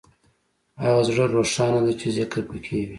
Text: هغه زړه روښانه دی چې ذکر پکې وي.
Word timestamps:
هغه 0.83 1.01
زړه 1.09 1.25
روښانه 1.35 1.79
دی 1.85 1.93
چې 2.01 2.07
ذکر 2.17 2.41
پکې 2.49 2.73
وي. 2.79 2.85